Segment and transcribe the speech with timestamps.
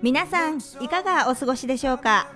[0.00, 2.26] 皆さんいかがお過ごしでしょうか？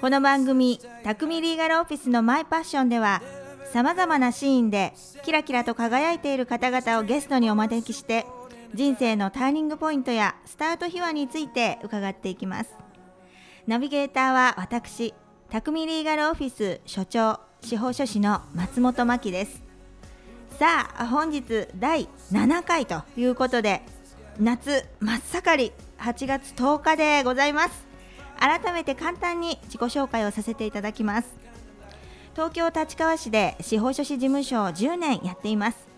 [0.00, 3.20] この番組「匠リーガルオフィスのマイパッション」では
[3.72, 4.92] さまざまなシーンで
[5.24, 8.26] キラキラと輝いている方々をゲストにお招きして
[8.74, 12.70] 人生のターニングポイントやスタート秘話について伺っていきます。
[13.66, 15.14] ナビゲーターは私
[15.50, 19.64] 匠リーガルオフィス所長司法書士の松本真希です。
[20.60, 23.82] さあ本日第7回ということで
[24.38, 27.86] 夏真っ盛り8月10日でございます。
[28.38, 31.34] 改めて簡単に自己紹介をさせていただきます。
[32.34, 35.88] 東京立川市で司法書士事務所を10年やっています。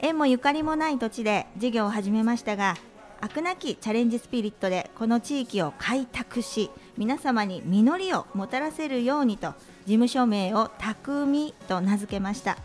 [0.00, 2.76] 縁もゆかりもない土地で事業を始めましたが
[3.20, 9.48] 飽くなきチャレンジスピリットでこの地域を開拓し皆様に実りをもたらせるようにと
[9.84, 12.56] 事務所名を匠と名付けました。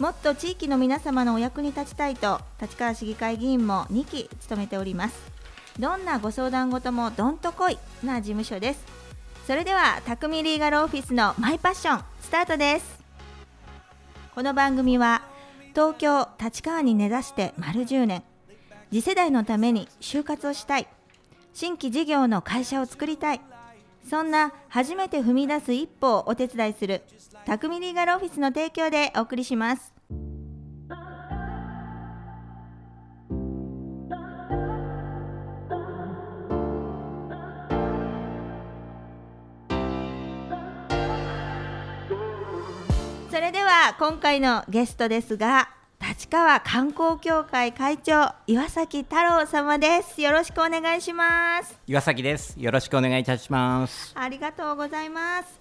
[0.00, 5.30] もっと地域の皆様のお役に立ちたいと立川市議会議員も2期務めております。
[5.78, 8.84] どんなご相談事もどんとこいな事務所です。
[9.46, 12.98] それでは匠リーガルオフィスのマイパッションスタートです。
[14.34, 15.20] この番組は
[15.74, 18.22] 東京立川に根ざして丸10年。
[18.90, 20.88] 次世代のために就活をしたい。
[21.52, 23.40] 新規事業の会社を作りたい。
[24.08, 27.02] そんな初めて踏み出す一歩をお手伝いする
[27.46, 29.94] 匠リーガルオフィスの提供でお送りします。
[43.30, 45.70] それでは今回のゲストですが
[46.10, 52.58] 立川観光協会会長岩崎太郎様ですよろしくお願いします岩崎です。
[52.58, 54.12] よろしくお願いいたします。
[54.16, 55.60] ありがとうございます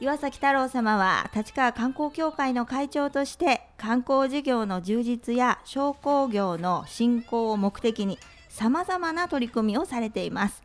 [0.00, 8.18] 岩崎太郎様は立川観光協会の会長として観光事業の充実や商工業の振興を目的に
[8.48, 10.62] さまざまな取り組みをされています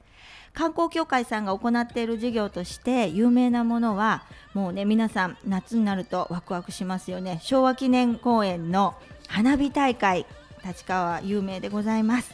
[0.53, 4.23] 観光協会さんが行っている事業として有名なものは
[4.53, 7.39] もうね皆さん夏になるとワクワクしますよね。
[7.41, 8.95] 昭和記念公園の
[9.27, 10.25] 花火大会
[10.65, 12.33] 立川有名でございます。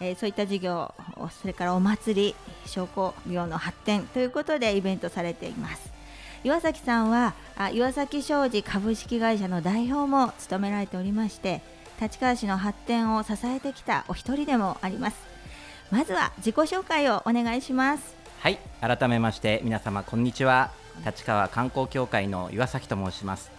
[0.00, 0.94] えーそういった事業
[1.40, 2.34] それからお祭り
[2.66, 5.90] 商工業の発展ということでイベントされています。
[6.44, 11.62] 岩崎さんはあ岩崎商事株式会社の代表も務められておりまして
[12.00, 15.25] 立川市の発展を支えてきたお一人でもあります。
[15.90, 20.70] まずは自己紹介をお願いしますはい、改めまして皆様こんにちは。
[21.04, 23.50] 立川観光協会の岩崎と申します。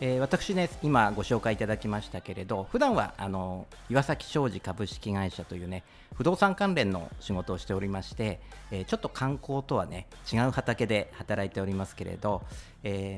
[0.00, 5.82] えー私ね今ご紹介いただきましたけれど、普段はあの岩崎商事株式会社というね
[6.14, 8.40] 不動産関連の仕事をしておりまして、
[8.70, 12.42] えーちょっと観光とはね違う畑で働いておりますけれど、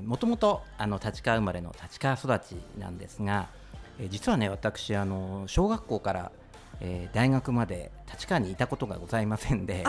[0.04, 3.48] もともとあの立川生まれの立川育ちなんですが、
[4.00, 6.32] えー実はね私あの小学校から
[6.84, 9.84] えー大学まで立川にいたことがございませんで、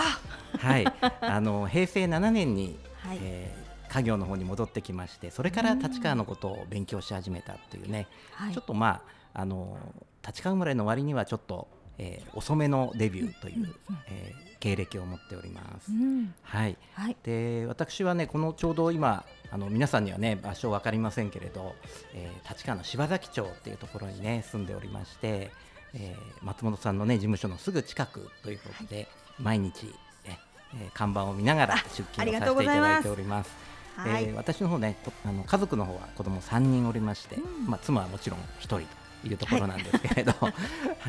[0.57, 0.85] はい、
[1.21, 3.19] あの平成7年に、はい。
[3.21, 8.53] えー家業の方に戻ってきましてそれから立川のことを勉強し始めたっていうね、はい。
[8.53, 9.03] ちょっとま
[9.33, 9.77] ああの
[10.25, 13.73] 立川生まれの割にはちょっと、えー遅めのデビューという、
[14.07, 15.91] えー経歴を持っております。
[15.91, 16.33] うん。
[16.41, 17.15] はい、はい。
[17.23, 21.75] で私はねこのちょうど今あの皆さんにはね場所分かりませんけれど、
[22.15, 25.51] えー立川の柴崎町っていうところにね住んでおりまして、
[25.95, 29.07] えー松本さんのね事務所のすぐ近くということで、
[29.39, 29.93] 毎日
[30.25, 30.37] え
[30.75, 33.49] えー看板を見ながら出勤をさせていただいております。
[33.95, 37.65] はいえー私の方ねこあの家族の方は子供3人おりまして、うん。
[37.67, 38.79] まあ、妻はもちろん1人
[39.21, 40.47] というところなんですけれど、 は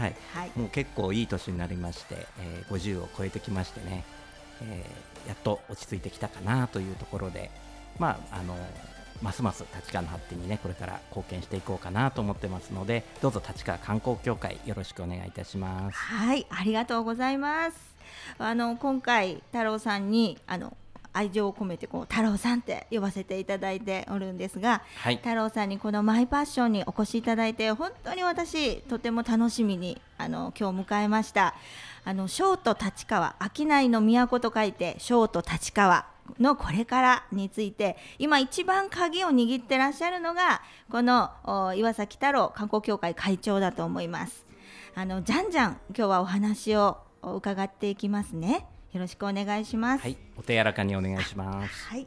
[0.06, 0.16] い。
[0.32, 0.52] はい。
[0.56, 4.04] もう結構いい年になりまして、えー50を超えてきましてね、
[4.62, 7.50] えーやっと落ち着いてきたかなというところで、
[7.98, 8.56] まああの
[9.22, 15.96] ますます立川の発展にねこれから貢献していこうかなと思ってますのでどうぞ立川観光協会よろしくお願いいたします。
[15.96, 17.96] はい、ありがとうございます。
[18.38, 20.76] あの今回太郎さんにあの
[21.12, 31.54] 愛情を込めてこう太郎さんって呼ばせていただいておるんですが、はい太郎さんにこのマイパッションにお越しいただいて本当に私とても楽しみにあの今日迎えました。
[32.04, 36.15] あの小と立川、商いの都と書いて小と立川。
[36.38, 44.44] のこれからについて今一番鍵を握ってらっしゃるのがこのお岩崎太郎観光協会会長だと思います。
[44.94, 48.66] あのじゃんじゃん今日はお話を伺っていきますね。
[48.92, 50.02] よろしくお願いします。
[50.02, 51.86] はい、お手柔らかにお願いします。
[51.88, 52.06] はい。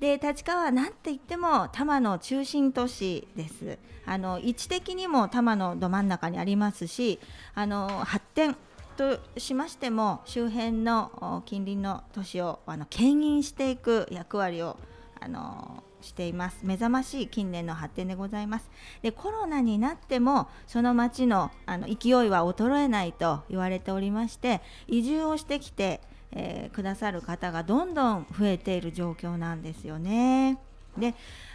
[0.00, 3.78] で立川はなんて言っても多摩の中心都市です。
[4.04, 7.20] あの位置的にも多摩のど真ん中にありますし、
[7.54, 8.56] あの発展
[8.94, 14.76] としましても周辺の近隣の都市をあの牽引していく役割を
[15.20, 16.58] あのしています。
[16.62, 18.70] 目覚ましい近年の発展でございます。
[19.02, 26.00] でコロナになってもその町のあの勢いは衰えないと言われておりまして移住をしてきて、
[26.32, 30.58] えー、くださる方がどんどん増えている状況なんですよね。
[30.98, 31.14] で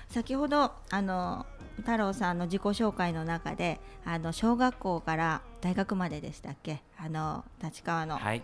[0.09, 1.45] 先ほどあの
[1.79, 6.81] 太郎さんの自己紹介の中であの小学校から大学まででしたっけ？
[6.97, 8.43] あの立川の、はい、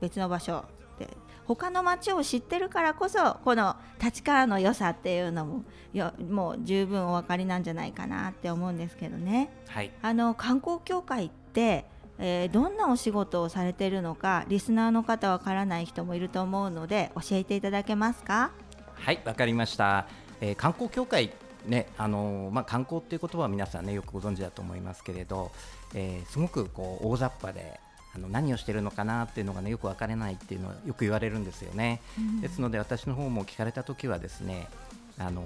[0.00, 0.64] 別の場所
[0.98, 1.08] で。
[1.44, 9.52] 他の町を知ってるからこそこの立川の良さっていうのもよもう十分お分かりなんじゃないかなって思うんですけどね。
[9.68, 11.84] はい、あの観光協会って
[12.18, 18.52] えー、どんなお仕事をされているのかリスナーの方わからない人もいると思うので教えていただけますか？
[18.94, 20.06] はいわかりました、
[20.40, 21.32] えー、観光協会
[21.66, 25.50] ねあのー、まあ、観光っていう言葉は皆さんねよくご存知だと思いますけれど、
[25.94, 27.80] えー、すごくこう大雑把で
[28.14, 34.68] あの何をしてるのかなっていうのがねよく分からないっていうのはよく言われるんですよね、うん、ですので私の方も聞かれた時はですね
[35.18, 35.44] あの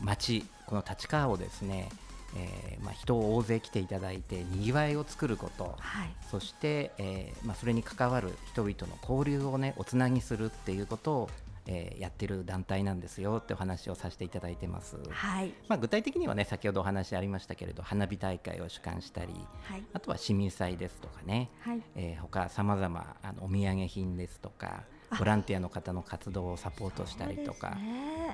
[0.00, 1.88] 町この立川をですね
[2.34, 11.30] えーまあ、人を大勢来ていただいてにぎわいを作ること、はい、そして、えーまあ、それに関わる人々の交流をねおつなぎするっていうことを
[11.66, 15.54] えー、やってる団体なんですよってお話をさせていただいてます、はい。
[15.68, 19.32] まあ、具体的にはね先ほどお話ありましたけれど花火大会を主管したり、
[19.64, 21.82] はい、あとは市民祭ですとかね、はい。
[21.94, 24.84] えー、他さまざまあのお土産品ですとか
[25.18, 27.76] ボランティアの方の活動をサポートしたりとか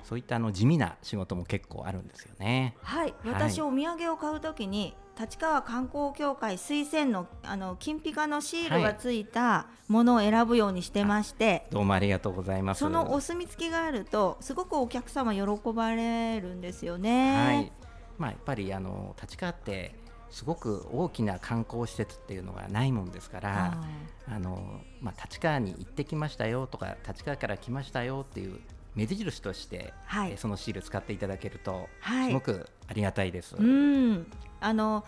[0.04, 2.76] そう、いったあの地味な仕事も結構あるんですよね。
[2.82, 12.78] はい、私、お土産を買うときに立川観光協会推薦のあの金ピカのシールがついたものを選ぶようにしてまして、はい、どうもありがとうございます。
[12.78, 17.34] そのお墨付きがあるとすごくお客様喜ばれるんですよね。
[17.34, 17.72] はい。
[18.16, 19.94] まあ、やっぱりあの立川って
[20.30, 23.78] すごく大きな観光施設っていうのがないもんですから
[24.26, 28.60] あの、まあ、立川に行ってきましたよとか立川から来ましたよっていう
[28.94, 31.88] 目印として、はい、そのシール使っていただけると、
[32.26, 33.54] すごくありがたいです。
[33.56, 34.26] うん
[34.60, 35.04] あの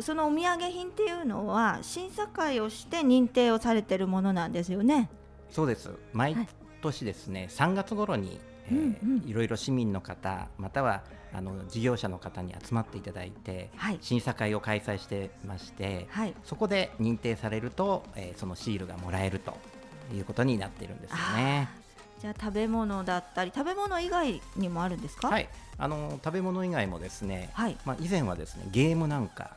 [0.00, 5.10] そのお土産品っていうのは審査会をして認定をされているものなんですよね。
[5.50, 5.90] そうです。
[6.12, 6.36] 毎
[6.80, 11.02] 年ですね、はい、3月頃に、えー、うんうん、いろいろ市民の方または
[11.34, 19.56] あの事業者の方に集まっていただいて、はい、審査会を開催してまして、はい、そこで認定されると、えー、そのシールがもらえると
[20.14, 21.81] いうことになっているんですよね。
[22.22, 25.28] じゃあ食べ物だったり食べ物以外にもあるんですか？
[25.28, 25.48] はい。
[25.76, 29.56] あの食べ物以外もですね、はい、まあ、以前はですねゲームなんか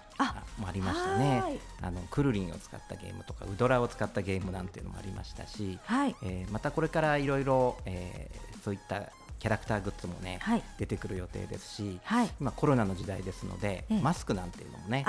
[0.58, 1.60] もありましたね。
[1.84, 7.78] あのクルリンを使ったゲームとかウドラを使ったゲームなんていうのもありましたし、はい、えー、またこれからいろいろ
[8.64, 9.04] そういった
[9.38, 15.06] キャラクターグッズもね、はい、出てくる予定ですし、はい、今コロナの時代ですので、ええ、マスクなんていうのもね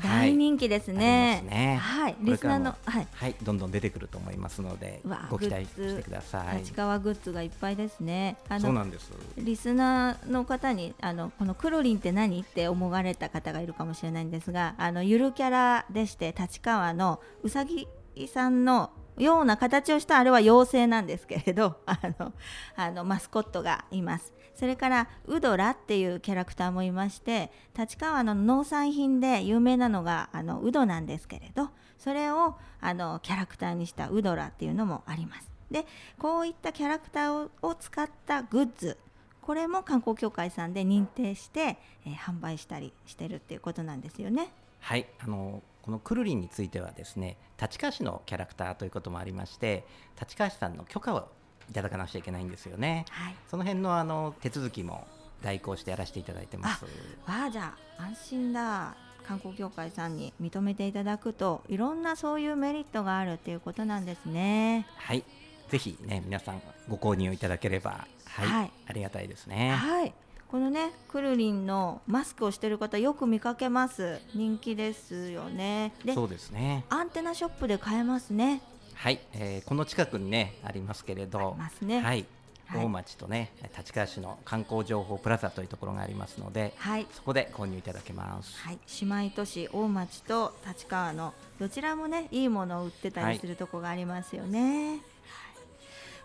[0.00, 1.42] 大人気ですね。
[1.48, 5.00] ねはい、リスナーのはい、はい、どんどん出てくると思いますので、
[5.30, 6.58] ご期待してください。
[6.58, 8.36] 立川グッズがいっぱいですね。
[8.48, 9.12] あのそうなんです。
[9.36, 17.88] リスナーの方にあのこのクロリンって何って思われた方がいるかもしれないんですが、あのゆるキャラでして立川のうさぎ
[18.28, 22.32] さんのような形をしたあれは妖精なんですけれどあの
[22.76, 24.32] あのマスコットがいます
[24.62, 35.84] それからウドラっていうキャラクターもいまして立川の農産品で有名なのがあのウドなんですけれどそれをあのキャラクターにしたウドラっていうのもありますで
[36.16, 38.98] こういったキャラクターを使ったグッズ
[39.40, 44.52] これも観光協会さんで認定して、えー、販売したりしてるっていうことなんですよね。
[44.78, 49.84] はいあのこのくるりんについてはですね立川市のキャラクターということもありまして
[50.20, 51.28] 立川市さんの許可を
[51.72, 55.06] いただかなくちゃいけないんですよね、はい、その辺のあの手続きも
[55.40, 56.84] 代行してやらせていただいてます。
[57.26, 58.94] ああじゃあ安心だ
[59.26, 64.86] 観光協会さんに認めていただくといろんなそういうメリットがあるということなんですね。
[64.96, 65.24] はい。
[65.70, 66.60] ぜひね皆さん
[66.90, 69.70] ご購入いただければはい、はい、ありがたいですね。
[69.70, 70.12] はい。
[70.48, 74.20] このねくるりんのマスクをしてる方よく見かけます。
[74.34, 75.94] 人気ですよね。
[76.04, 76.84] でそうですね。
[76.90, 78.60] アンテナショップで買えますね
[79.02, 82.24] はい、えー、この近くにねありますけれどね、はい、
[82.72, 95.00] 大町とね立川市の観光情報プラザというところがありますので、はい、そこで購入いただけます、はい、姉妹都市大町と立川のどちらもねいいものを売ってたりするところがありますよね、はい、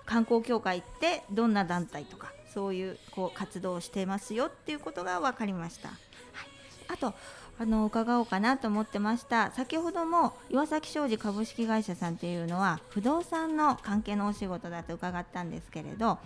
[0.05, 5.89] 観光協会ってどんな団体とかそういうこう活動をしてますよっていうことが分かりました。
[5.89, 5.97] はい、
[6.89, 7.15] あと
[7.59, 9.51] あの伺おうかなと思ってました。
[9.51, 16.19] 先ほども岩崎商事株式会社さんっていうのは不動産の関係のお仕事だと伺ったんですけれど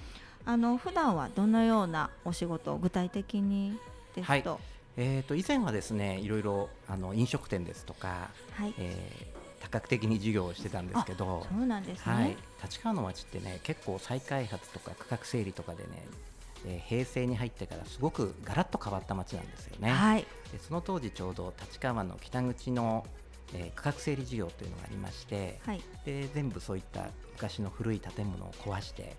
[0.45, 3.77] あの普段はどのようなお仕事具体的に
[4.15, 4.59] ですと、はい、
[4.97, 15.89] えーと、以前はですねいろいろあの飲食店ですとか、はい、えー、多角的に事業をしてたんですけどそうなんですね、はい、立川の町ってね結構再開発とか区画整理とかでね
[16.65, 19.91] えー平成に入ってからすごくガラッと変わった街なんですよね。
[19.91, 20.21] はい。
[20.21, 20.27] で
[20.59, 23.05] その当時ちょうど立川の北口の、
[23.53, 25.81] えー区画整理事業というのがありまして、はい。
[26.05, 29.15] で全部そういった昔の古い建物を壊して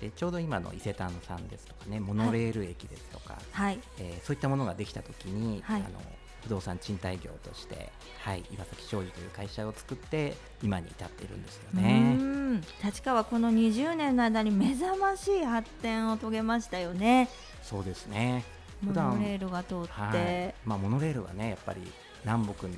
[0.00, 3.78] でちょうど今の伊勢丹さんですとかねモノレール駅ですとか、はい。
[3.98, 5.80] えーそういったものができた時に、はい。
[5.80, 6.00] あの
[6.42, 7.90] 不動産賃貸業として、
[8.20, 12.14] はい、岩崎商事という会社を作って今に至っているんですようね。
[12.14, 12.60] ん。
[12.84, 17.28] 立川この20年の間に目覚ましい発展を遂げましたよね。
[17.64, 18.44] そうですね。
[18.46, 21.80] モ普段ノレールが通って、はいまあ、モノレールはねやっぱり
[22.24, 22.76] 南北に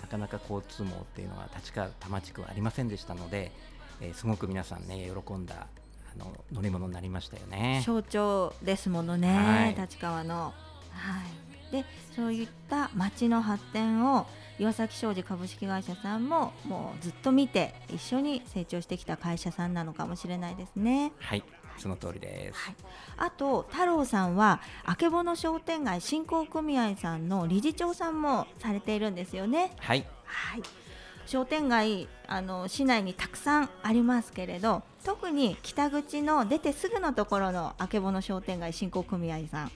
[0.00, 3.52] なかなか交通網っていうのは立川多摩地区はありませんでしたので、
[4.00, 5.66] えーすごく皆さんね喜んだ
[6.14, 7.82] あの乗り物になりましたよね。
[7.84, 10.52] 象徴ですものね、はい立川の。
[10.90, 11.20] は
[11.70, 11.84] い、で
[12.14, 14.26] そういった町の発展を
[14.58, 21.12] 岩崎商事株式会社さんももうずっと見て一緒に成長してきた会社さんなのかもしれないですね。
[21.18, 21.42] はい
[21.78, 22.58] その通りです。
[22.58, 22.74] はい、
[23.18, 29.72] あと太郎さんはあけぼの商店街振興組合さんの理事長さんもされているんですよね。
[29.78, 30.62] はいはい、
[31.26, 39.72] 商店街あの市内にたくさんありますけれど特に北口の出てすぐのところのあけぼの商店街振興組合さん、はい、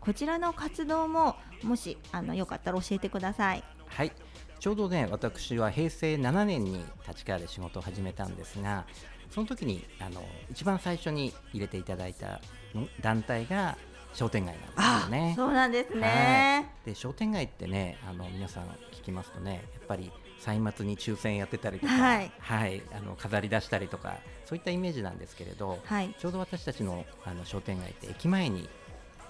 [0.00, 3.64] こちらの活動ももしあのよかったら教えてください。
[3.86, 4.12] はい
[4.60, 8.84] ちょうどね私は平成7年に立川で仕事を始めたんですが
[9.30, 12.40] その時にあの一番最初に入れていただいた
[12.74, 13.76] の団体が
[14.12, 15.34] 商店街なんですよね。
[15.36, 16.72] そうなんですはね。
[16.84, 20.10] い、で商店街ってねあの皆さん聞きますとねやっぱり
[20.40, 22.20] 歳末に抽選やってたりとか、は
[22.66, 28.68] いあの飾り出したりとかそういったイメージなんですけれど、はい、ちょうど私たちのあの商店街って駅前に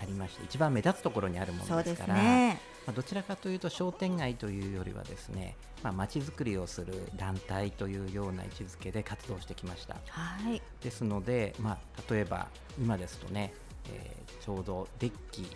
[0.00, 2.60] ありまして一番目立つところにあるもそうですからね。
[2.90, 9.96] まあ、どちらかというと商店街というよりはですねまあ街づくりをする団体というような位置づけで活動してきました。
[10.08, 13.54] はい、ですので、まあ、例えば今ですとね、
[13.88, 15.46] えーちょうどデッキっ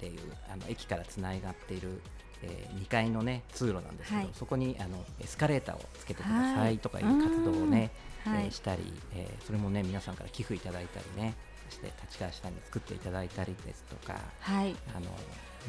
[0.00, 0.20] ていう
[0.52, 2.02] あの駅からつながっている、
[2.42, 4.30] え2階のね通路なんですけど、はい。
[4.34, 7.92] そこにあのエスカレーターをつけてくださはいいとかいう活動をね、
[8.24, 8.44] はい。
[8.46, 8.82] えーしたり、
[9.14, 11.34] えーそれもね皆さんから寄付いただいたりね
[11.72, 15.06] して立川下に作っていただいたりですとかはい、あの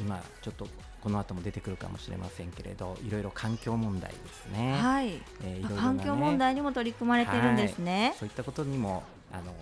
[0.00, 0.66] 今ちょっと
[1.00, 5.98] この後も出てくるかもしれませんけれどいろいろ環境問題ですね、はい、えーいろいろなね。
[5.98, 8.14] 環境問題にも取り組まれてるんですね。
[8.18, 9.52] そういったことにもあの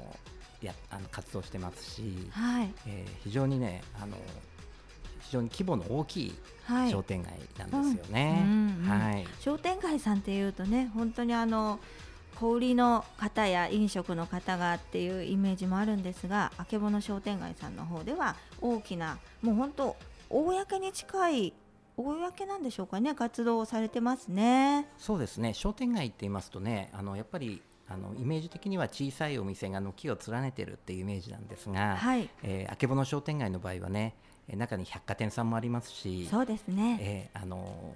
[0.62, 4.16] やあの活動してますし、はい、えー非常にねあの
[5.20, 6.34] 非常に規模の大きい
[6.64, 8.44] はい、商店街なんですよね。
[8.86, 11.80] はい、商店街さんっていうとね本当にあの
[12.40, 19.96] 小売りの方や飲食の方がっていうイメージもあるんですがあけぼの商店街さんの方では大きなもう本当
[20.30, 21.52] 公に近い
[21.96, 24.86] 公なんでしょうかね活動をされてますね。
[24.96, 34.14] そうですね商店街って言いますとねあのやっぱりあのイメージ的には小さいお店が軒を連ねてるっていうイメージなんですが、はい、えー、あけぼの商店街の場合はね
[34.48, 36.98] えー中に百貨店さんもありますし、そうですね。
[37.00, 37.94] えーあの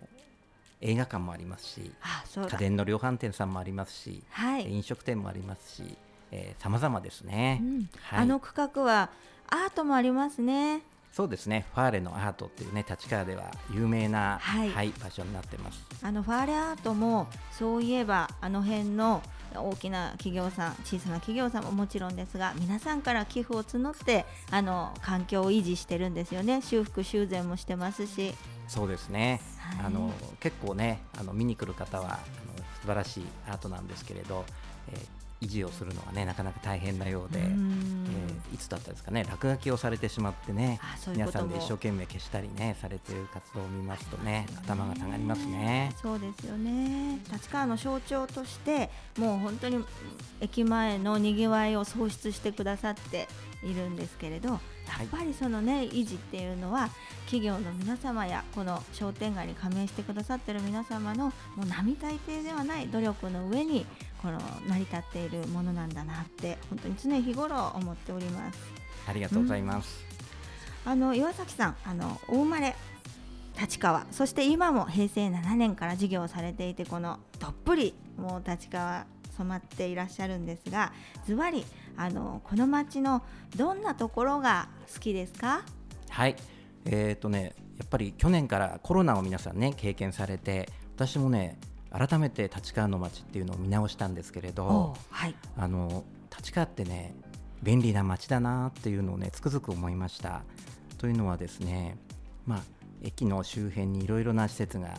[0.80, 1.92] 映画館もありますし。
[2.34, 4.70] 家電の量販店さんもありますし、はい。
[4.70, 5.96] 飲食店もありますし、
[6.30, 9.10] えー、様々ですね、うんはいあの区画は
[9.48, 10.82] アートもありますね。
[11.12, 19.22] そうですねファーレのアートっていうね立川では有名な、はい場所になってますあのファーレアートもそういえばあの辺の
[19.62, 26.62] 大きな企業さん小さな企業さんももちろんですが皆さんから寄付を募ってあの環境を維持してるんですよね。
[26.62, 28.34] 修復修繕もしてますし。
[28.68, 29.86] そうですね、はい。
[29.86, 34.44] あの結構ねあの見に来る方はあの素晴らしいアートなんですけれど、
[34.92, 45.94] えー維持をするのはねなかなか大変なようで、うーえんーいつだったですかね落書きをされてしまってね皆さんで一生懸命消したりねされている活動を見ますとね頭が下がりますね。
[46.00, 47.20] そうですよね。
[47.32, 49.84] 立川の象徴としてもう本当に
[50.40, 53.28] 駅前のにぎわいを創出してくださって
[53.62, 54.58] いるんですけれどや
[55.04, 56.90] っぱりそのね維持っていうのは
[57.24, 61.26] 企業の皆様やこの商店街に加盟してくださってる皆様の
[61.56, 63.86] もう並大抵ではない努力の上に
[64.22, 68.58] この成り立っているものなんだなって本当に常日頃思っております。
[69.08, 70.04] ありがとうございます。
[70.84, 72.74] あの岩崎さんあのお生まれ
[73.60, 79.06] 立川そして今も平成7年から事業をされていてこのどっぷりもう立川
[79.36, 80.92] 染まっていらっしゃるんですが
[81.26, 81.64] ズバリ
[81.96, 83.22] あのこの町の
[83.56, 85.62] どんなところが好きですか？
[86.08, 86.36] はい、
[86.84, 91.58] えーとね、やっぱり去年からコロナを皆さんね経験されて私もね
[91.90, 96.04] 改めて立川の街っていうのを見直したんですけれどはいあの
[96.36, 97.14] 立川ってね
[97.62, 100.42] 便利な街だなっていうのをねつくづく思いました。
[100.98, 101.98] というのはですね、
[102.46, 102.62] まあ、
[103.02, 104.96] 駅の周辺にいろいろな施設があの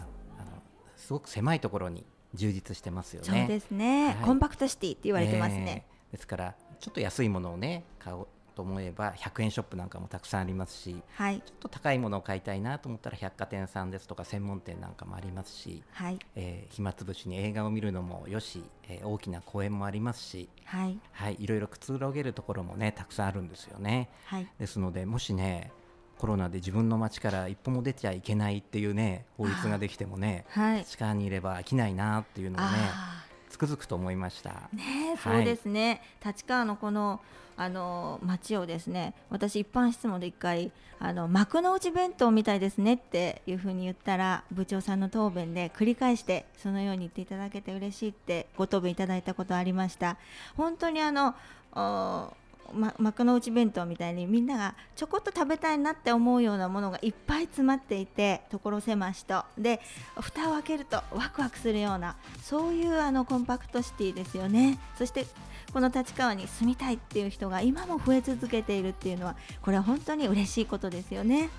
[0.96, 3.28] すごく狭いところに充実してますよね。
[3.28, 8.28] そうですね、はいコンパクトシティって言われてますね、えーですからちょっと安いものをね買おう
[8.58, 11.44] と思えば100円ショップなんかもたくさんありますしはい。
[11.46, 16.18] ちょっと高いものを買いたいなと思ったら百貨店さんですとか専門店なんかもありますし、はい。
[16.36, 21.00] えー暇つぶしに映画を見るのもよし、えー大きな公園もありますし、はい。
[21.12, 24.10] はい、いろいろくつろげるところもねたくさんあるんですよね。
[24.26, 24.48] はい。
[24.58, 25.72] ですのでもしね
[26.18, 30.86] コロナで自分の街から一歩も出ちゃいけないっていうね法律ができてもねはい。
[30.86, 33.17] 地下にいれば飽きないなっていうのをねあ
[33.50, 34.70] つくづくと思いました。
[34.74, 37.20] ーねそうですね、立川のこの
[37.60, 50.18] あの街をですね私一般質問で一回あの幕の内弁当みたいですねっていうふうに言ったら部長さんの答弁で繰り返してそのように言っていただけて嬉しいってご答弁いただいたことありました。
[50.56, 51.36] 本当にあの
[51.74, 52.32] お
[52.74, 59.44] ま、幕の内弁当みたいにみんながちょこっと食べたいなって思うようなものがいっぱい詰まっていて所狭しと。
[59.58, 59.80] で
[60.20, 64.80] 蓋を開けるとワクワクするようなそういうあのコンパクトシティですよね。
[64.98, 65.26] そして
[65.74, 71.50] この立川に住みたいっていう人が今も増え続けているっていうのはこれは本当に嬉しいことですよね。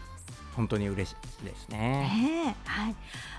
[0.56, 1.78] 本当に嬉しいですね。
[1.78, 2.94] ねえはい、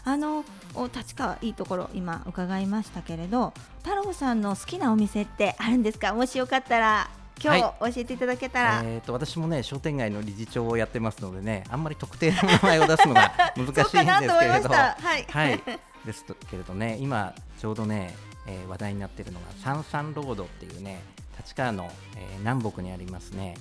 [0.05, 6.13] あのお立川いいところ今伺いましたけれど太郎さんの好きなお店ってあるんですか？
[6.13, 7.09] もしよかったら
[7.43, 14.69] 今日教えていただけたら、えー、と私もね商店街の理事長をやってますのでねあんまり特定の名前を出すのが 難しいんですけれど。
[14.69, 14.97] た。
[14.99, 15.61] はい、はい。
[16.05, 18.15] ですけれどね今ちょうどね、
[18.47, 21.01] えー話題になっているのが三三ロードっていうね
[21.37, 23.55] 立川の、えー南北にありますね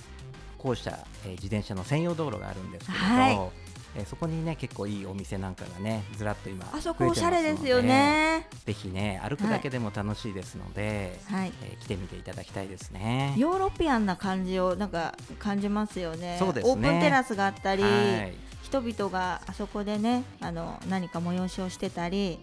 [0.57, 3.68] 校舎、えー自転車の専用道路があるんですけれど、はい
[3.99, 8.47] えーそこにね結構いいお店なんかがねずらっと今あそこおしゃれですよね。
[8.65, 11.53] ぜひね歩くだけでも楽しいですので、はい。
[11.63, 13.35] えー来てみていただきたいですね。
[13.37, 16.37] ヨーロピアンな感じをなんか感じますよね。
[16.39, 16.73] そうですね。
[16.73, 18.35] オープンテラスがあったり、はい。
[18.63, 22.39] 人々があそこでねあの何か催しをしてたり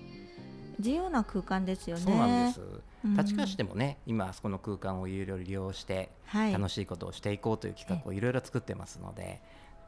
[0.79, 2.03] 自由な空間ですよね。
[2.03, 2.61] そうなんです。
[3.05, 3.17] うん。
[3.17, 6.53] 立川市でもね、今そこの空間をいろいろ利用してはい。
[6.53, 9.41] 楽しいことをしていこうという企画をいろいろ作ってますので、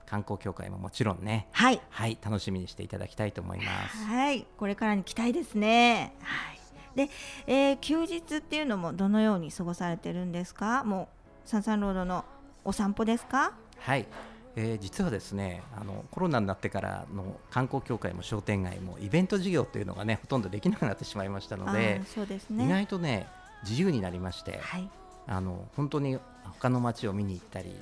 [0.09, 3.97] 観光協会ももちろんね、はいはい楽しみにしていただきたいと思います。
[4.05, 6.13] はい、これからに期待ですね。
[6.21, 6.59] はい。
[6.95, 7.09] で、
[7.45, 10.83] えー休日っていうのもどのように過ごされてるんですか？
[10.83, 11.09] も
[11.45, 12.25] うサンサンロードの
[12.65, 13.53] お散歩ですか？
[13.79, 14.07] はい。
[14.55, 22.67] えー実はですねあのコロナになってからの観光協会も商店街もイベント事業というのがねほとんどできなくなってしまいましたのでそうです意ね。
[22.67, 23.27] 外とね
[23.63, 24.89] 自由になりまして、はい。
[25.27, 27.75] あの本当に他の街を見に行ったり、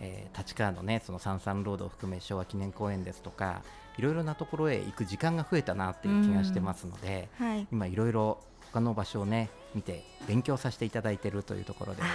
[0.00, 3.62] えー立川のねその三々ロードを含め昭和記念公園ですとか
[3.96, 7.66] いろいろなところへ行く時間が増えたなっていう気がしてますので、はい。
[7.72, 8.38] 今いろいろ
[8.72, 12.08] 他の場所をね見て勉強させていただいているというところです。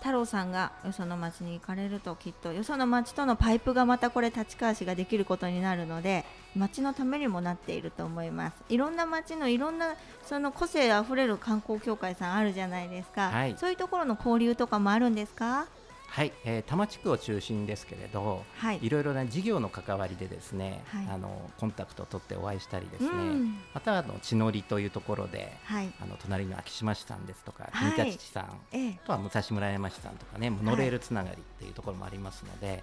[0.00, 6.24] 太郎さんがよその町に行かれるときっとよその町とのパイプがまたこれ立川市ができることになるので
[6.56, 15.66] 町のためにもなっていると思いますいろんな町のいろんなその個性あふれる観光協会さんあるじゃないですか、はいそういうところの交流とかもあるんですか？
[16.10, 18.78] はい、えー多摩地区を中心ですけれど、はい。
[18.82, 21.06] いろいろな事業の関わりでですね、はい。
[21.08, 23.58] あのコンタクトを取ってお会いしたりですね、うん。
[23.72, 25.92] またあの地のりというところで、はい。
[26.02, 27.92] あの隣の秋島市さんですとか、はい。
[27.92, 28.98] 国立市さん、ええ。
[29.04, 32.82] あとは武蔵村山市さんとかね、モノレールつながりっていうところもありますので、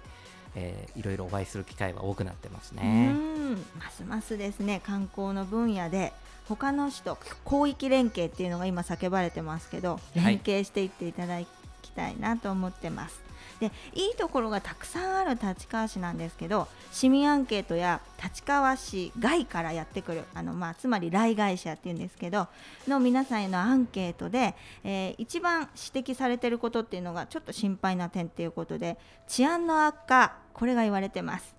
[0.54, 3.12] えーいろいろお会いする機会は多くなってますうね。
[3.12, 3.52] ん。
[3.78, 6.12] ますますですね観光の分野で
[6.48, 10.20] 他の市と広域連携っていうのが今叫ばれてますけどい。
[10.20, 11.38] 連携していっていただ
[11.82, 13.28] きたいなと思ってます。
[13.60, 22.46] でいいところがたくさんある立川市なんですけど市民アンケートや立川市外からやってくるあの、まあ、つまり来街者っていうんですけど
[22.86, 31.56] の皆さんへのアンケートで、えー一番指摘されてることっていうのがちょっと心配な点っていうことで治安の悪化これが言われてます。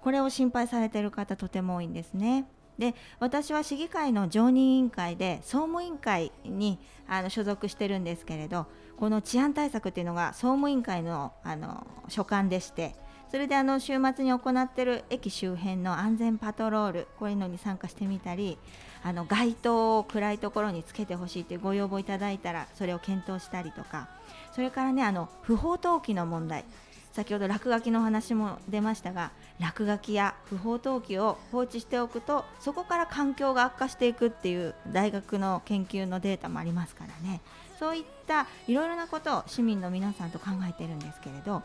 [0.00, 2.46] これを心配されている方とても多いんですね。
[2.78, 8.66] で私は市議会の常任委員会で総務委員会にあの所属してるんですけれど
[9.02, 12.94] この治安対策っていうのが総務委員会のあの所管でして
[13.32, 18.58] それであの週末に行っている駅周辺の安全パトロールこういうのに参加してみたり
[19.02, 24.08] あの街灯を暗いところにつけてほしいというご要望いただいたらそれを検討したりとか
[24.54, 26.64] それからねあの不法投棄の問題。
[27.12, 37.42] 先ほど落書きの話も出ましたが落書きや不法投棄を放置しておくとそこから環境が悪化していくっていう大学の研究のデータもありますからね。
[37.82, 41.64] そういったいろいろなことを市民の皆さんと考えているんですけれど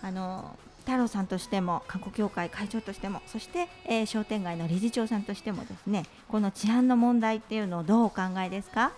[0.00, 8.92] あの太郎さんとしても観光協会会長としてもそして、えー商店街の理事長さんとしてもですねこの治安の問題っていうのをどうお考えですか？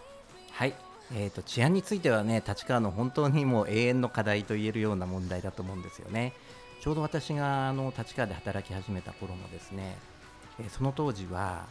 [0.52, 0.74] はい、
[1.12, 6.34] えー、と治安についてはね立川の本当にもう永遠の課題と言えるような問題だと思うんですよね。
[6.80, 9.96] ちょうど私があの立川で働き始めた頃もですね、
[10.60, 11.66] えーその当時は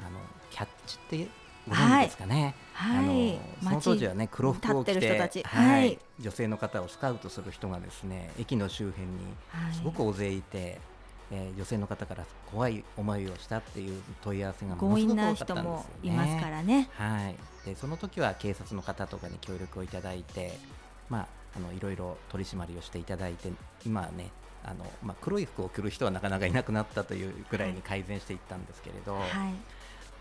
[0.00, 0.18] あの
[0.50, 1.28] キャッチって
[1.68, 9.14] ご存知ですかね、はい、あのその当時はね黒服を着てはい、はい、女性の方をスカウトする人がですね駅の周辺に
[9.74, 10.78] すごく大勢いて、
[11.30, 16.88] えー、女性の方から怖い思いをしたっていう問い合わせがものすごく多かったんですよ、ね、もいますからね。
[16.92, 17.36] はい。
[17.64, 20.56] でその時は警察の方とかに協力をいただいて、
[21.08, 21.26] まあ
[21.56, 23.50] あのいろいろ取り締まりをしていただいて、
[23.84, 24.30] 今はね。
[24.68, 29.22] あのまあ、黒い服を着る人はなかなかいなくなったというぐらいに改善していったんですけれど、はい、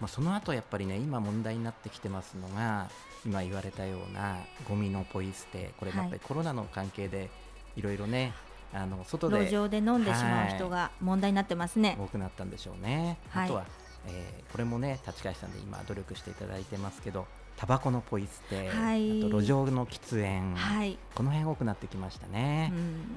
[0.01, 2.89] まあ、その後やっぱりね今問題になってきてますのが
[3.25, 5.71] 今言われたようなゴミのポイ捨て。
[5.77, 7.29] これやっぱりコロナの関係で
[7.75, 8.33] いろいろね
[8.73, 13.65] あの外で路上で飲んでしまう人が問題になってますね、はい、多くなったんでしょうね、はい、あとは、
[14.07, 17.25] えー、これもね立川さんで今努力していただいてますけど
[17.57, 22.73] タバコのポイ捨て、はい、あと路上の喫煙、はい、この辺多くなってきましたね、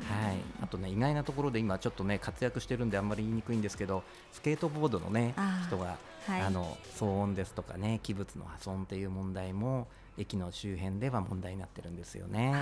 [0.09, 5.35] はい、あとね意外なところで今ちょっとね活躍してるんであんまり言いにくいんですけどスケートボードのね
[5.67, 5.97] 人が
[6.29, 12.53] あ、あの騒音ですとかね器物の破損っていう問題も駅の周辺では問題になってるんですよね。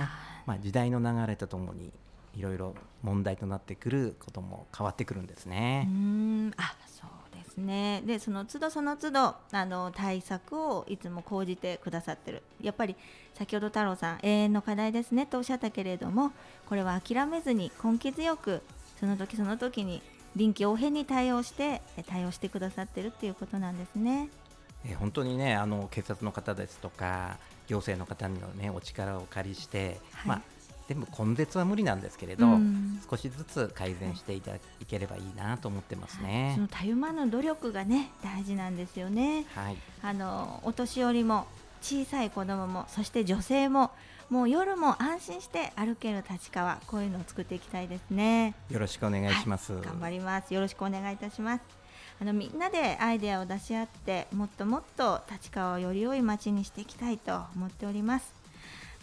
[0.45, 1.91] まあ、時代の流れとともに
[2.35, 5.87] いろいろ問題となってくることも変わってくるんですね。
[5.89, 6.51] うん。
[6.55, 7.09] あそう
[7.57, 8.03] ですね。
[8.05, 12.43] でその都度その都度あの対策をいつも講じてくださってる。
[12.61, 12.95] やっぱり
[13.33, 16.31] 先ほど太郎さん永遠の課題ですねとおっしゃったけれども
[16.67, 18.61] これは諦めずに根気強く
[18.99, 20.01] その時その時に
[20.35, 24.29] 臨機応変に対応して対応してくださってるっていうことなんですね。
[24.85, 30.41] え本当にねあの警察の方ですとか行政の方のねお力を借りして、はい、まあ
[30.87, 36.53] 全部根絶は無理なんですけれど、うん、少しずつ改善していただければいいなと思ってますね。
[36.55, 39.45] そのたゆまぬ努力がね大事なんですよね。
[39.53, 41.45] はい、あのお年寄りも
[41.81, 43.91] 小さい子供もそして女性も
[44.29, 48.55] もう夜も安心して歩ける立川こういうのを作っていきたいですね。
[48.69, 49.73] よろしくお願いします。
[49.73, 50.53] はい、頑張ります。
[50.53, 51.63] よろしくお願いいたします。
[52.19, 58.36] あのみんなでアイデアを出し合ってもっともっと立川をより良い街にしていきたいと思っております。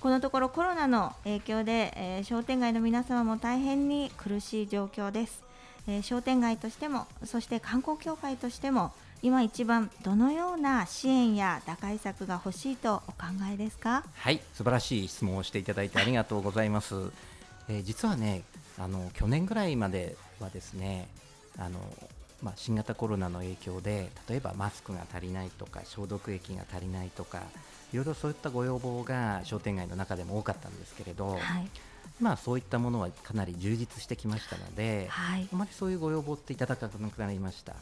[0.05, 5.43] このところコロナの影響で、えー、商店街の皆様も大変に苦しい状況です、
[5.89, 14.05] えー、商店街としてもそして観光協会としても今一番どのような支援や打開策が欲しいとお考えですか？
[14.15, 16.97] はい素晴らしい質問をしていただいてありがとうございます、
[17.71, 18.43] えー、実はね
[18.79, 21.09] あの去年ぐらいまではですね
[21.59, 21.79] あの
[22.43, 27.41] まあ、新型コロナの影響で例えばマスクが足りないとか消毒液が足りないとか
[27.95, 31.39] いろいろそういったご要望が商店街の中でも多かったんですけれど、はい、
[32.21, 37.75] まあそういったものはかなり充実してきましたので、はい、あまりそういうご要望っていただかなくなりました。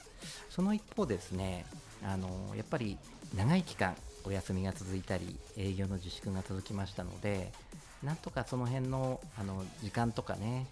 [0.50, 1.64] その一方ですね
[2.04, 2.98] あのやっぱり
[3.34, 7.50] 長い期間お休みが続いたり営業の自粛が続きましたので
[8.02, 10.66] なんとかその辺のあの時間とかね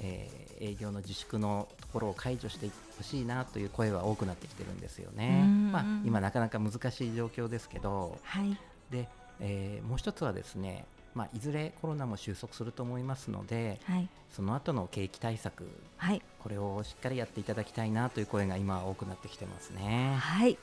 [0.00, 5.44] えー、営業の自粛のところを解除してほしいなという声は多くなってきてるんですよね。
[5.44, 8.58] まあ、今なかなか難しい状況ですけど、はい、
[8.90, 9.08] で、
[9.40, 20.16] えー、もう一つはですね、まあ、いずれコロナも収束すると思いますので、はい、その後の景気対策、はい、これをしっかりやっていただきたいなという声が今多くなってきてますね。
[20.18, 20.58] はい。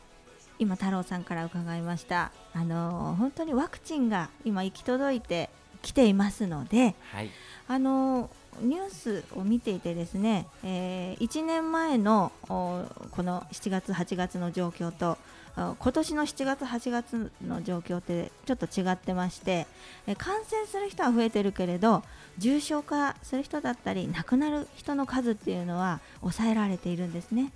[0.60, 2.32] 今太郎さんから伺いました。
[2.54, 5.50] あの本当にワクチンが今行き届いて
[5.82, 7.32] きていますので、はい、
[7.68, 8.30] あの
[8.60, 12.86] ニュースを見ていてですね、えー、1年前のこ
[13.18, 15.18] の7月、8月の状況と
[15.56, 19.68] 今年の7月、8月の状況ってちょっと違ってまして、
[20.18, 22.04] 感染する人は増えてるけれど
[22.38, 27.52] 重症化する人だったり亡くなる人の数っていうのは抑えられているんですね。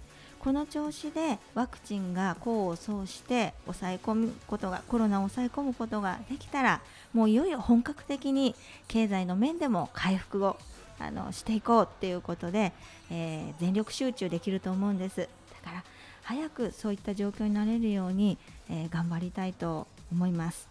[0.46, 6.82] この調子でワクチンが功を奏して抑え込むことがコロナを抑え込むことができたら
[7.14, 8.54] もういよいよ本格的に
[8.88, 10.58] 経済の面でも回復を
[11.00, 12.74] あのしていこうっていうことで、
[13.10, 15.26] えー、全力集中できると思うんですだ
[15.72, 15.84] から
[16.26, 18.38] 早くそういった状況になれるように、
[18.70, 20.68] えー、頑張りたいと思います。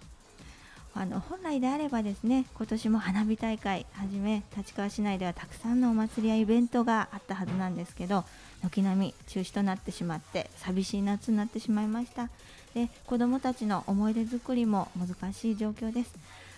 [0.96, 8.24] あの本来であればですね今年も花火大会はじめ立川市内ではたくさんのお祭りやイベントがあったはずなんですけど
[8.62, 12.30] 軒並み中止となってしまって寂しい夏になってしまいました。
[12.74, 16.14] で子どもたちの思い出作りも難しい状況です。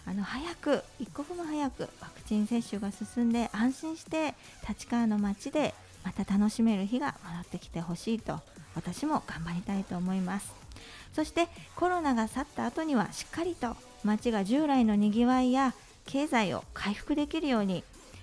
[0.06, 4.34] あの早く一刻も早くワクチン接種が進んで安心して
[4.68, 8.40] 立川の街でまた楽しめる日が戻ってきてほしいと
[8.76, 10.52] 私も頑張りたいと思います。
[11.12, 17.82] そしてコロナが去った後にはしっかりと街が従来のにぎわいや経済を回復できるように、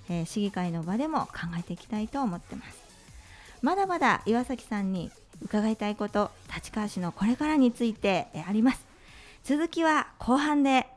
[0.09, 2.77] えー、市議会の場でも考えていきたいと思ってます。
[3.61, 5.09] まだまだ岩崎さんに
[5.41, 8.85] 伺いたいこと立川市のこれからについてあります。
[9.43, 10.87] 続きは後半で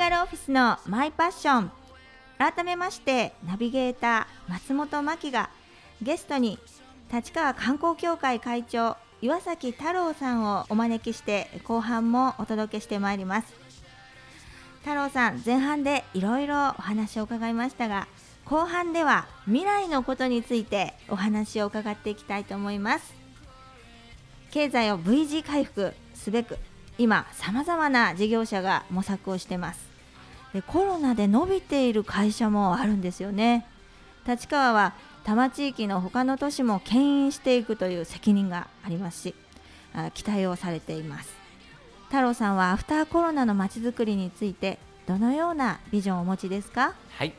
[0.00, 1.70] 匠フィスのマイパッション。
[2.38, 5.50] 改めましてナビゲーター松本真希が
[6.00, 6.58] ゲストに
[7.12, 13.52] 立川観光協会会長岩崎太郎さんをお招きして後半もお届けしてまいります。
[14.80, 18.08] 太郎さん前半でいろいろお話を伺いましたが
[18.46, 23.12] 後半では未来のことについてお話を伺っていきたいと思います。
[24.50, 26.56] 経済を V 字回復すべく
[26.96, 29.89] 今さまざまな事業者が模索をしてます。
[30.52, 33.66] でコロナで伸びている会社もあるんですよね。
[34.26, 39.34] 立川は多摩地域の他の都市も牽引していくという責任がありますし
[40.14, 41.30] 期待をされています。
[42.06, 46.94] 太郎さんはアフターコロナのまちづくりについてどのようなビジョンをお持ちですか？
[47.16, 47.32] はい。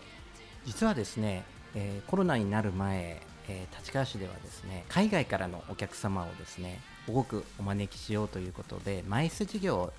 [0.65, 1.43] 実はですね、
[1.75, 9.93] えー、コロナになる前、えー、立川市ではですね海外からのお客様をですね多くお招きしようということでマイス事業を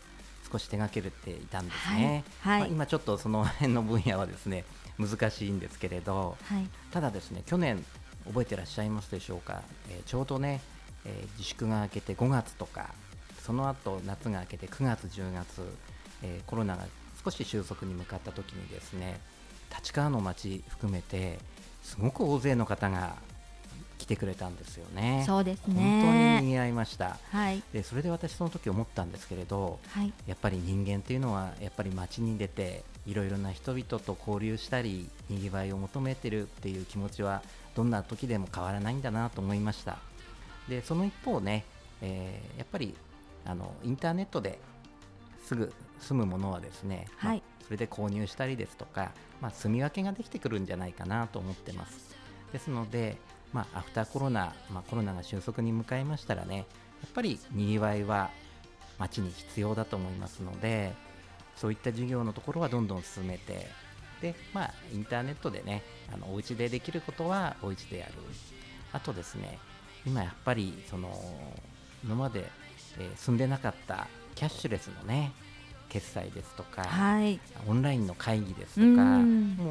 [0.53, 2.59] 少し手掛けるっていたんですね、はい。
[2.59, 4.65] はい、まあ、今ちょっとその辺の分野はですね
[4.99, 7.83] 難しいんですけれど、はい、ただですね去年
[8.27, 10.61] 覚えてらっしゃいますでしょうか、えー、ちょうどね、
[11.05, 12.91] えー、自粛が明けて5月とか
[13.41, 15.63] その後夏が明けて9月10月、
[16.23, 16.87] えー、コロナが
[17.25, 19.21] 少し収束に向かった時にですね
[19.77, 21.39] 立川の街含めて
[21.83, 23.17] すごく大勢の方が
[24.03, 25.23] 来てくれたんですよね。
[25.25, 26.03] そうですね。
[26.03, 27.19] 本当に賑わいました。
[27.31, 27.63] はい。
[27.73, 37.43] でそれで私その時思ったんですけれど、はい、やっぱり人間っていうのはやっぱり街に出ていろいろな人々と交流したりにぎわいを求めてるっていう気持ちは
[37.77, 39.99] どんな時でも変わらないんだなと思いました。
[40.69, 41.65] でその一方ね、
[42.01, 42.97] えー、やっぱり
[43.45, 44.59] あのインターネットで
[45.45, 52.17] すぐ住むものはですね、はい、まあ、それで購入したりですとか、まあ、住み分けができてくるんじゃないかなと思ってます。
[52.53, 53.17] ですので、
[53.53, 56.63] まあ、アフターコロナ、まあ、コロナが収束に向かいましたらねや
[57.09, 58.31] っぱりにぎわいは
[58.99, 60.95] 街に必要だと思いますので
[61.57, 63.67] そういった事業のところはどんどん進めて
[64.21, 68.13] で、まあ、インターネットでねあのお家でできることはお家でやる。
[68.93, 69.59] あとですね
[70.07, 71.11] 今やっぱりその
[72.05, 72.45] 今まで、
[72.99, 75.33] えー、住んでなかったキャッシュレスのね
[75.93, 79.19] 決済ですとか、はい、オンラインの会議ですとか、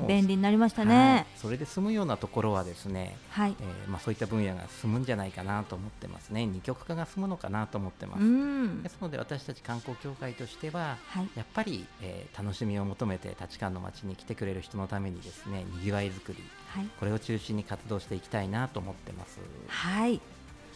[0.07, 3.55] 便利になりましたね、はい、それで済むようなところはですね、はい。
[3.59, 6.45] えーまあ、そういった分野が進むんじゃないかなと思ってますね。
[6.45, 8.83] 二極化が進むのかなと思ってます。
[8.83, 19.39] ですので私たち観光協会としては、はい、やっぱり、えー、楽しみを求めて立川の街に来てくれる人のためにですねにぎわいづくり、はい、これを中心に活動していきたいなと思ってます。
[19.67, 20.21] はい。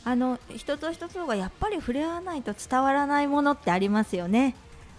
[0.07, 4.55] あの一つ一つがやっぱり触れ合わないと伝わらないものってありますよね。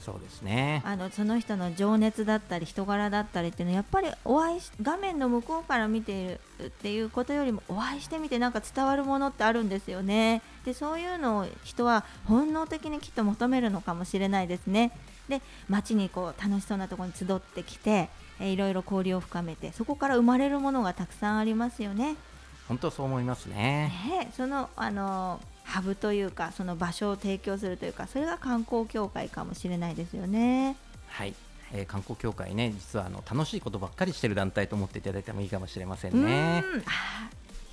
[0.06, 0.82] そうですね。
[0.84, 10.42] あのその人の情熱だったり人柄だったりっていうのはやっぱりお会いし画面の向こうから見ているっていうことよりもお会いしてみてなんか伝わるものってあるんですよね。
[10.64, 14.96] でそういうのを人は本能的にきっと求めるのかもしれないですね。
[15.28, 22.14] で街にこう楽しそうなところに集ってきて、えいろいろ交流を深めてそこから生まれるものがたくさんありますよね。
[22.68, 23.92] 本当そう思いますね。
[24.08, 30.76] ねそのあのハブというかその場所を提供するというかそれが観光協会かもしれないですよね。
[31.08, 31.34] はい、
[31.72, 36.60] えー、観光協会ね実はあの楽しいことばっかりしてる団体と思っていただいてもいいかもしれませんね。
[36.60, 36.62] ん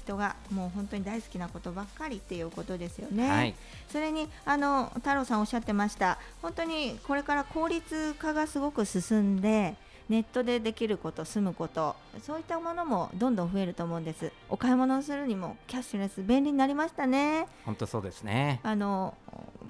[0.04, 3.30] 人がもう本当に大好きなことばっかりっていうことですよね。
[3.30, 3.56] はい、
[3.90, 9.76] それにあの太郎さんおっしゃってました本当にこれから効率化がすごく進んで
[10.10, 14.32] ネットでできること住むことそういったものもどんどん増えると思うんです。
[14.50, 17.48] お買い物をするにもキャッシュレス便利になりましたね。
[17.66, 18.60] 本当そうですね。
[18.64, 19.16] あの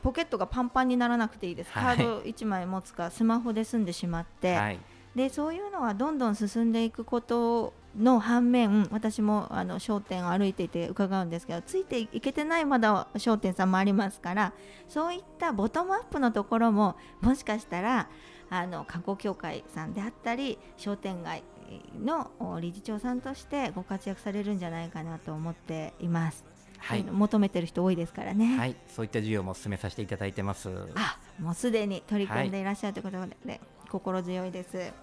[0.02, 4.80] ポケットがパンパンにならなくていいです、はい、カード1枚持つかスマホで済んでしまって、はい、
[5.16, 14.54] でそういうのはどんどん進んでいくことの反面私もあの商店を歩いていて伺うんですけどついていけてないまだ商店さんもありますから
[14.90, 18.10] そういったボトムアップのところももしかしたら
[18.54, 21.44] あの観光協会さんであったり商店街
[22.04, 22.30] の
[22.62, 26.46] 理事長さんとしてご活躍されるんじゃないかなと思っています。
[26.78, 28.58] はい、求めてる人多いですからね。
[28.58, 30.70] はい、そういった事業も進めさせていただいてます。
[30.96, 34.74] あ、もうすでに取り組んでいらっしゃるということで、はい、心強いです。
[34.74, 34.94] で、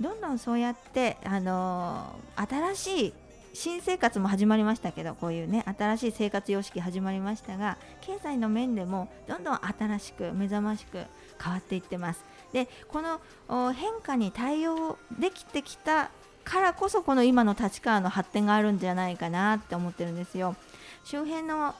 [0.00, 3.14] どんどんそうやってあのー、新しい
[3.54, 10.98] 新生活も始まりましたけどこういうね新しい生活様式始まりましたが経済の面でもどんどん新しく目覚ましく
[11.42, 13.20] 変わっていってますでこの
[13.72, 16.10] 変化に対応できてきた
[16.44, 20.56] からこそこの今の立川の発展があるんじゃないかなって思ってるんですよ。
[21.04, 21.74] 周辺の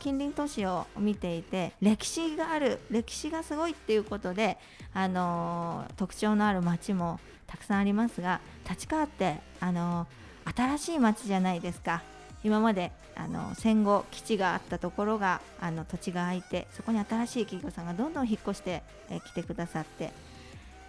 [0.00, 4.58] 近隣都市を見ていて歴史がある歴史がすごいっていうことで、
[4.92, 12.02] あのー、特徴のある町もたくさんありますが立川って、あのー、新しい町じゃないですか
[12.44, 18.82] 今まであの戦後基地があったところがあの土地が空いてそこに新しい企業さんがどんどん引っ越して
[19.26, 20.12] きてくださって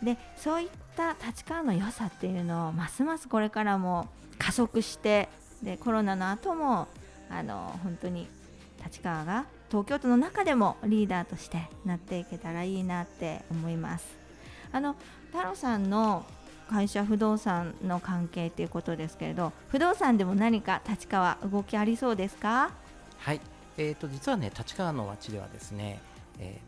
[0.04, 4.08] でそういった立川の良さっていうのをますますこれからも
[4.38, 5.28] 加速して
[5.64, 6.88] でコロナの後も
[7.30, 8.28] あの本当に
[8.84, 14.18] 立川が東京都の中でもリーダーとしてなっていけたらいいなって思います。
[14.72, 14.96] あの
[15.32, 16.26] 太郎さんの
[16.69, 22.71] 会社不動産の関係っていうことですけれど不動産でも何か立川動きありそうですか？
[23.17, 23.41] はい。
[23.77, 26.01] えーと、実はね立川の町ではですね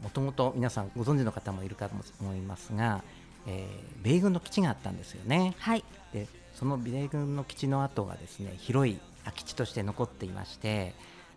[0.02, 3.04] もともと皆さんご存知の方もいるかと思いますが、
[3.48, 5.54] えー、米軍の基地があったんですよね。
[5.60, 5.84] はい、
[6.14, 10.94] でその米軍の基地の跡がですね広い空き地として残っていまして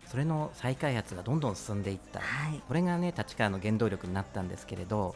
[0.07, 5.15] それの再開発がどんどん進んでいった、はい、これがね立川の原動力になったんですけれど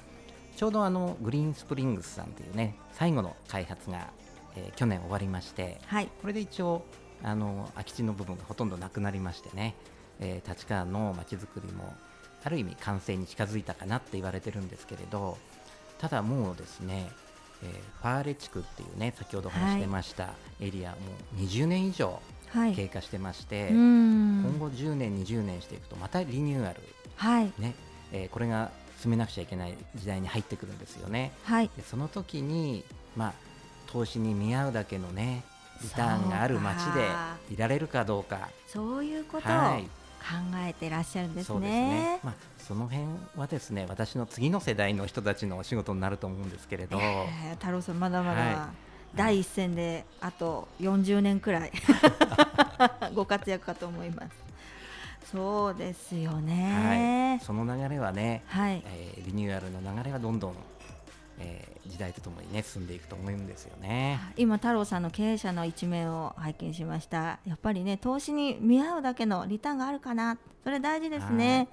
[0.56, 4.10] ちょうどあのグリーンスプリングスさんというね最後の開発が、
[4.56, 6.84] えー、去年終わりまして、はい、これで一応
[7.24, 9.76] あの空き地の部分がほとんどなくなりましてね、
[10.20, 11.94] えー、立川のまちづくりも
[12.44, 15.38] ある意味完成に近づいたかなって言われてるんですけれど
[15.98, 17.10] ただもうですね、
[17.64, 20.30] えー、ファーレ地区っていうね先ほど話してました
[20.62, 20.98] エリア、も
[21.38, 22.22] う20年以上
[22.76, 26.82] 経過してまして、はい、今後10年20年していくとまたリニューアル、
[27.16, 27.52] はい。
[27.60, 27.76] ね
[28.12, 31.32] えー、これが進めなくちゃいけない時代に入ってくるんですよね。
[31.44, 32.84] はい、でその時に、
[33.16, 33.34] まあ、
[33.88, 35.44] 投資に見合うだけのね
[35.82, 37.08] リターンがある街で
[37.52, 38.50] いられるかどうか。
[38.68, 39.86] そういうことを考
[40.68, 41.60] えてらっしゃるんですね。
[41.60, 42.20] はい、ね。
[42.24, 43.06] まあ、その辺
[43.38, 51.72] はですね私の次の世代の人たちのお仕事になると思うんですけれど、えー、太郎さんまだまだ、はい、第一線であと40年くらい。
[53.16, 54.50] ご活躍かと思います。
[55.32, 58.84] そうですよね、はい、その流れはね、はい。
[58.86, 60.56] えー、リニューアルの流れはどんどん、
[61.40, 64.20] えー、時代とともにね進んでいくと思うんですよね。
[64.38, 67.40] 今太郎さんの経営者の一面を拝見しました。
[67.46, 70.38] やっぱりね投資に見合うだけのリターンがあるかな。
[70.64, 71.68] それ大事ですね、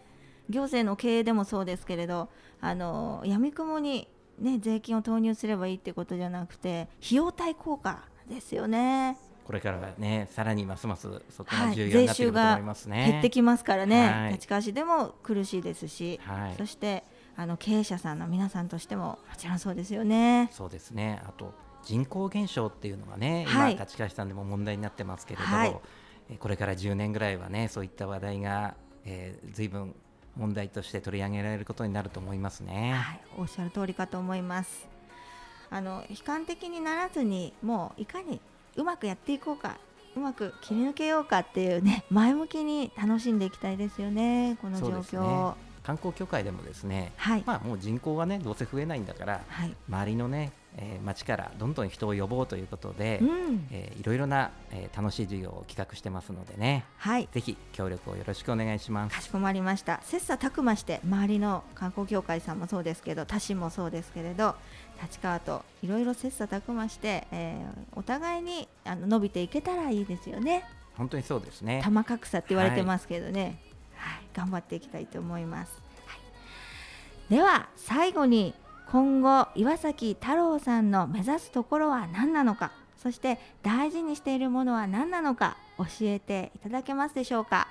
[0.49, 2.29] 行政の経営でもそうですけれど
[2.61, 17.05] あの闇雲にね税金を投入すればいいってことじゃなくて費用対効果ですよねこれからねさらにますますそこが重要になってくると思いますね、はい、減ってきますからね、はい、立川市でも苦しいですし、はい、そして
[17.37, 20.49] あの経営者さんの皆さんとしてももちろんそうですよね。
[20.53, 21.23] そうですね。
[21.29, 21.53] あと
[21.85, 25.77] 人口減少っていうのがね、今立川市さんでも問題になってますけれど、はい、
[26.39, 29.95] これから10年ぐらいはねそういった話題が、えー、随分
[30.35, 32.95] 問題として取り上げられることになると思いますね。
[32.95, 34.89] はい、おっしゃる通りかと思います。
[35.69, 38.41] あの悲観的にならずにもういかに
[38.77, 39.77] うまくやっていこうか
[40.17, 45.57] うまく切り抜けようかっていうね前向きに楽しんでいきたいですよねこの状況、ね、
[45.87, 59.17] 観光協会でもですね、はい、まあもう人口がねどうせ増えないんだから、はい、周りのねえー、町からどんどん人を呼ぼうということで、うん、えー、いろいろな、えー、楽しい授業を企画してますのでね、はい、ぜひ協力をよろしくお願いします。
[59.17, 60.01] かしこまりました。
[60.03, 64.55] 切磋琢磨して周りの観光協会さんもそうですけど他市もそうですけれど
[65.03, 70.65] 立川といろいろ切磋琢磨して、えー、お互いにあの伸びていけたらいいですよね。
[70.97, 71.81] 本当にそうですね。
[71.85, 73.57] 玉格差って言われてますけどね、はい、はい、
[74.35, 78.55] 頑張っていきたいと思います、はい、では最後に
[78.91, 87.69] 今後岩崎太郎さんの目指すところは何なのかそして大事にしているものは何なのか教えていただけますでしょうか？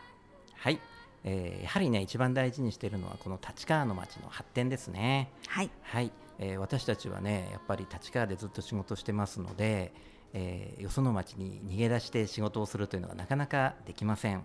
[0.55, 0.79] はい、
[1.23, 5.29] えー、やはりね一番大事にしているのはこの立川の町の発展ですね。
[5.47, 6.11] はい、はい。
[6.37, 9.93] えー、私たちはねやっぱり立川でずっと仕事してますので、
[10.33, 14.43] えー、よその町に逃げ出して仕事をするというのがなかなかできません。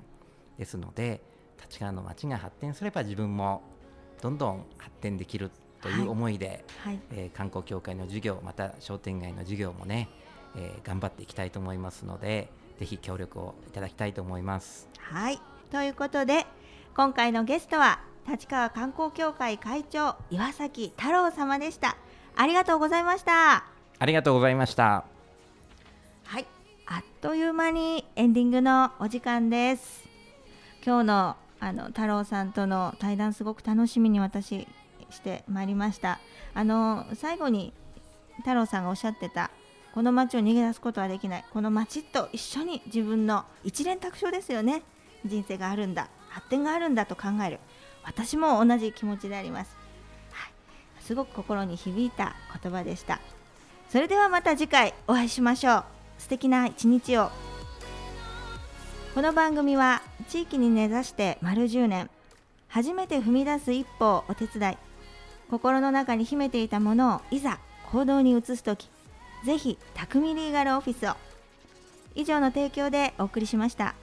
[0.59, 1.20] ですので
[1.62, 3.62] 立川の町が発展すれば自分も
[4.20, 10.08] どんどん発展できるという思いで、はい、えー、観光協会の授業また商店街の授業もね、
[10.56, 14.88] えー、頑張っていきたいと思いますのでぜひ協力をいただきたいと思います。
[14.98, 15.40] はい。
[15.70, 16.46] ということで
[16.96, 21.96] 今回のゲストは立川観光協会会長岩崎太郎様でした。
[22.36, 23.64] ありがとうございました。
[23.98, 25.04] ありがとうございました。
[26.24, 26.46] はい。
[26.86, 30.08] あっという間にエンディングのお時間です。
[30.84, 34.66] 今日のあの太郎さんとの対談すごく楽しみに私
[35.11, 36.18] してまいりました。
[36.54, 37.72] あの最後に
[38.38, 39.50] 太郎さんがおっしゃってた
[39.94, 41.44] この街を逃げ出すことはできない。
[41.52, 44.82] この街と一緒に自分の一連卓上ですよね。
[45.26, 46.08] 人生があるんだ。
[46.28, 47.58] 発展があるんだと考える。
[48.02, 49.76] 私も同じ気持ちであります、
[50.32, 50.52] はい、
[51.02, 53.20] すごく心に響いた言葉でした。
[53.90, 55.84] それではまた次回お会いしましょう。
[56.18, 57.49] 素敵な一日を。
[59.12, 62.08] この番組は地域に根ざして丸10年
[62.68, 64.78] 初めて踏み出す一歩をお手伝い
[65.50, 67.58] 心の中に秘めていたものをいざ
[67.90, 68.88] 行動に移す時
[69.44, 71.14] ぜひ匠リーガルオフィスを
[72.14, 73.96] 以上の提供でお送りしました。